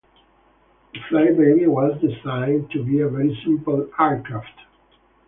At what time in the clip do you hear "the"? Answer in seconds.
0.95-0.99